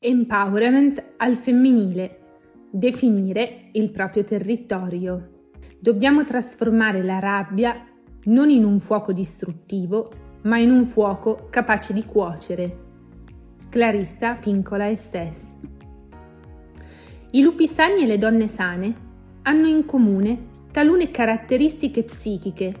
[0.00, 2.20] Empowerment al femminile.
[2.70, 5.48] Definire il proprio territorio.
[5.80, 7.84] Dobbiamo trasformare la rabbia
[8.26, 12.78] non in un fuoco distruttivo, ma in un fuoco capace di cuocere.
[13.68, 15.56] Clarissa Pincola Estes.
[17.32, 18.94] I lupi sani e le donne sane
[19.42, 22.72] hanno in comune talune caratteristiche psichiche,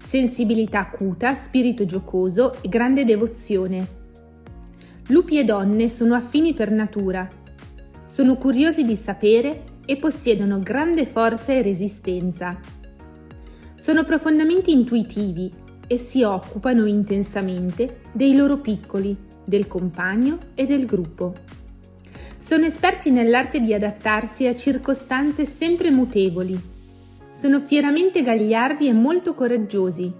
[0.00, 4.02] sensibilità acuta, spirito giocoso e grande devozione
[5.08, 7.28] Lupi e donne sono affini per natura,
[8.14, 12.56] sono curiosi di sapere e possiedono grande forza e resistenza.
[13.74, 15.50] Sono profondamente intuitivi
[15.86, 21.34] e si occupano intensamente dei loro piccoli, del compagno e del gruppo.
[22.38, 26.56] Sono esperti nell'arte di adattarsi a circostanze sempre mutevoli.
[27.30, 30.12] Sono fieramente gagliardi e molto coraggiosi.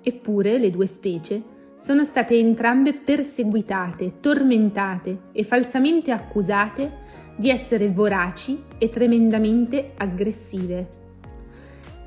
[0.00, 1.42] Eppure le due specie
[1.82, 7.00] sono state entrambe perseguitate, tormentate e falsamente accusate
[7.36, 10.88] di essere voraci e tremendamente aggressive.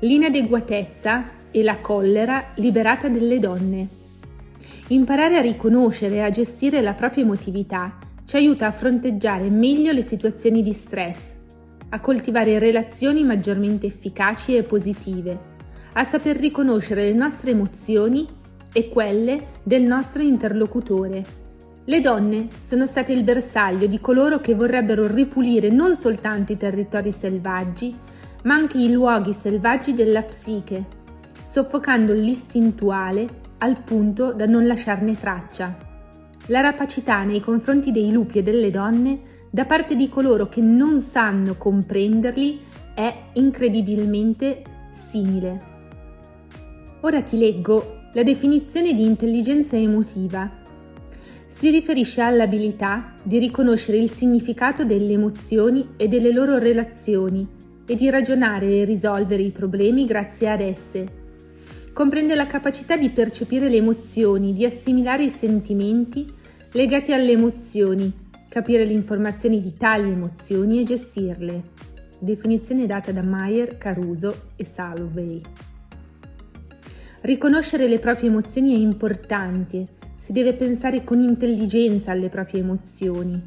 [0.00, 3.88] L'inadeguatezza e la collera liberata delle donne.
[4.88, 10.02] Imparare a riconoscere e a gestire la propria emotività ci aiuta a fronteggiare meglio le
[10.02, 11.34] situazioni di stress,
[11.90, 15.38] a coltivare relazioni maggiormente efficaci e positive,
[15.92, 21.24] a saper riconoscere le nostre emozioni e quelle del nostro interlocutore.
[21.84, 27.12] Le donne sono state il bersaglio di coloro che vorrebbero ripulire non soltanto i territori
[27.12, 27.96] selvaggi,
[28.42, 30.84] ma anche i luoghi selvaggi della psiche,
[31.44, 33.26] soffocando l'istintuale
[33.58, 35.76] al punto da non lasciarne traccia.
[36.46, 39.20] La rapacità nei confronti dei lupi e delle donne
[39.50, 42.60] da parte di coloro che non sanno comprenderli
[42.94, 45.74] è incredibilmente simile.
[47.00, 50.50] Ora ti leggo la definizione di intelligenza emotiva
[51.46, 57.46] si riferisce all'abilità di riconoscere il significato delle emozioni e delle loro relazioni
[57.86, 61.06] e di ragionare e risolvere i problemi grazie ad esse.
[61.92, 66.26] Comprende la capacità di percepire le emozioni, di assimilare i sentimenti
[66.72, 68.10] legati alle emozioni,
[68.48, 71.62] capire le informazioni di tali emozioni e gestirle.
[72.18, 75.74] Definizione data da Meyer, Caruso e Salovey.
[77.26, 83.42] Riconoscere le proprie emozioni è importante, si deve pensare con intelligenza alle proprie emozioni.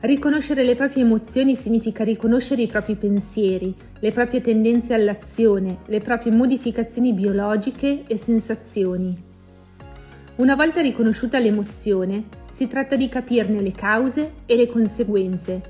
[0.00, 6.30] Riconoscere le proprie emozioni significa riconoscere i propri pensieri, le proprie tendenze all'azione, le proprie
[6.30, 9.16] modificazioni biologiche e sensazioni.
[10.36, 15.62] Una volta riconosciuta l'emozione, si tratta di capirne le cause e le conseguenze.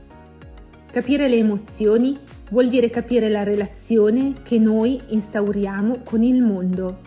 [0.91, 2.17] Capire le emozioni
[2.50, 6.98] vuol dire capire la relazione che noi instauriamo con il mondo.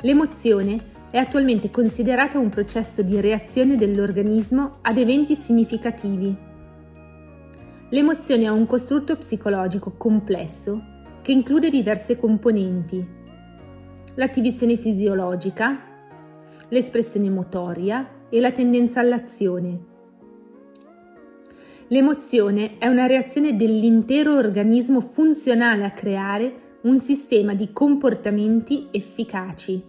[0.00, 6.34] L'emozione è attualmente considerata un processo di reazione dell'organismo ad eventi significativi.
[7.90, 10.82] L'emozione è un costrutto psicologico complesso
[11.20, 13.06] che include diverse componenti.
[14.14, 15.78] L'attivazione fisiologica,
[16.68, 19.91] l'espressione motoria e la tendenza all'azione.
[21.88, 29.82] L'emozione è una reazione dell'intero organismo funzionale a creare un sistema di comportamenti efficaci.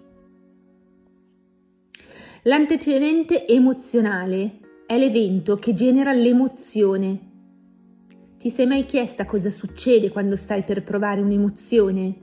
[2.43, 7.31] L'antecedente emozionale è l'evento che genera l'emozione.
[8.37, 12.15] Ti sei mai chiesta cosa succede quando stai per provare un'emozione?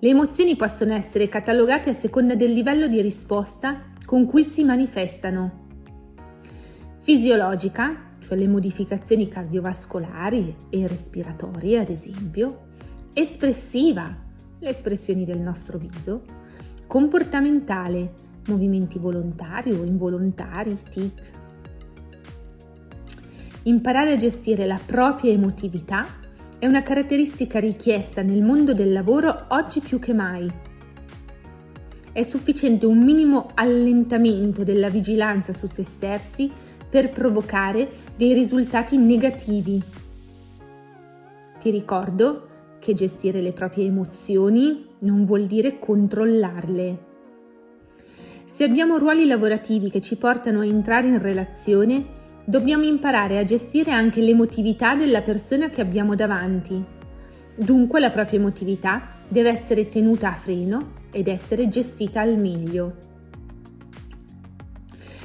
[0.00, 5.68] Le emozioni possono essere catalogate a seconda del livello di risposta con cui si manifestano.
[6.98, 12.68] Fisiologica, cioè le modificazioni cardiovascolari e respiratorie, ad esempio,
[13.12, 14.16] espressiva,
[14.58, 16.22] le espressioni del nostro viso,
[16.86, 18.12] comportamentale,
[18.46, 21.30] movimenti volontari o involontari, tic.
[23.64, 26.06] Imparare a gestire la propria emotività
[26.58, 30.48] è una caratteristica richiesta nel mondo del lavoro oggi più che mai.
[32.12, 36.50] È sufficiente un minimo allentamento della vigilanza su se stessi
[36.92, 39.82] per provocare dei risultati negativi.
[41.58, 42.48] Ti ricordo
[42.80, 46.98] che gestire le proprie emozioni non vuol dire controllarle.
[48.44, 52.04] Se abbiamo ruoli lavorativi che ci portano a entrare in relazione,
[52.44, 56.84] dobbiamo imparare a gestire anche l'emotività della persona che abbiamo davanti.
[57.56, 63.11] Dunque la propria emotività deve essere tenuta a freno ed essere gestita al meglio.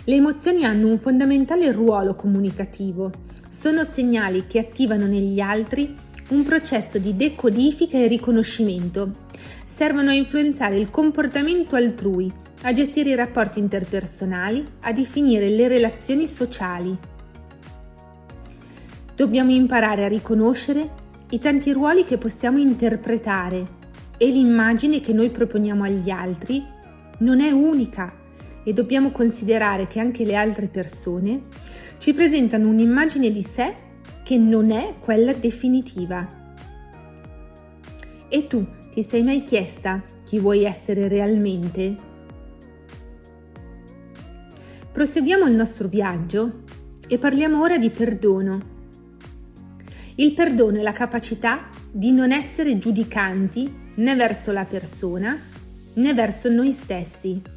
[0.09, 3.12] Le emozioni hanno un fondamentale ruolo comunicativo.
[3.50, 5.94] Sono segnali che attivano negli altri
[6.30, 9.12] un processo di decodifica e riconoscimento.
[9.65, 12.31] Servono a influenzare il comportamento altrui,
[12.62, 16.98] a gestire i rapporti interpersonali, a definire le relazioni sociali.
[19.13, 20.89] Dobbiamo imparare a riconoscere
[21.31, 23.65] i tanti ruoli che possiamo interpretare
[24.18, 26.63] e l'immagine che noi proponiamo agli altri
[27.18, 28.24] non è unica
[28.67, 31.43] e dobbiamo considerare che anche le altre persone
[31.99, 33.73] ci presentano un'immagine di sé
[34.23, 36.27] che non è quella definitiva.
[38.27, 41.95] E tu ti sei mai chiesta chi vuoi essere realmente?
[44.91, 46.63] Proseguiamo il nostro viaggio
[47.07, 48.75] e parliamo ora di perdono.
[50.15, 55.39] Il perdono è la capacità di non essere giudicanti né verso la persona
[55.93, 57.55] né verso noi stessi.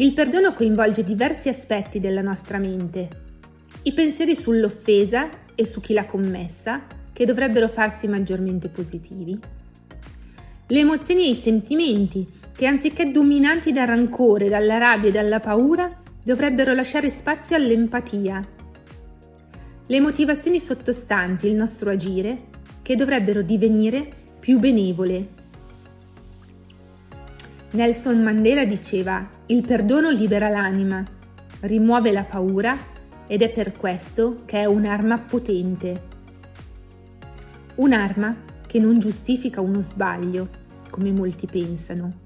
[0.00, 3.08] Il perdono coinvolge diversi aspetti della nostra mente.
[3.82, 9.36] I pensieri sull'offesa e su chi l'ha commessa, che dovrebbero farsi maggiormente positivi.
[10.68, 12.24] Le emozioni e i sentimenti,
[12.56, 15.90] che anziché dominati dal rancore, dalla rabbia e dalla paura,
[16.22, 18.40] dovrebbero lasciare spazio all'empatia.
[19.84, 22.36] Le motivazioni sottostanti il nostro agire,
[22.82, 24.06] che dovrebbero divenire
[24.38, 25.28] più benevole.
[27.70, 31.04] Nelson Mandela diceva, il perdono libera l'anima,
[31.60, 32.74] rimuove la paura
[33.26, 36.02] ed è per questo che è un'arma potente.
[37.74, 38.34] Un'arma
[38.66, 40.48] che non giustifica uno sbaglio,
[40.88, 42.20] come molti pensano.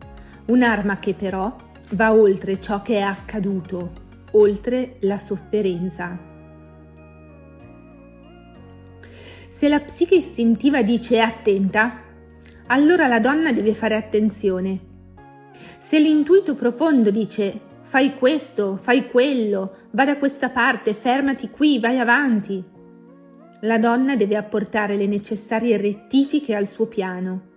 [0.46, 1.52] Un'arma che però
[1.94, 3.90] va oltre ciò che è accaduto,
[4.32, 6.16] oltre la sofferenza.
[9.48, 12.00] Se la psiche istintiva dice attenta,
[12.68, 14.90] allora la donna deve fare attenzione
[15.82, 21.98] se l'intuito profondo dice fai questo, fai quello, va da questa parte, fermati qui, vai
[21.98, 22.64] avanti,
[23.62, 27.50] la donna deve apportare le necessarie rettifiche al suo piano.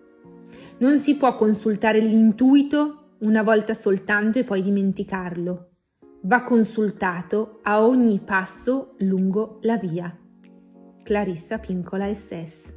[0.80, 5.69] Non si può consultare l'intuito una volta soltanto e poi dimenticarlo.
[6.24, 10.13] Va consultato a ogni passo lungo la via.
[11.04, 12.75] Clarissa Pincola SS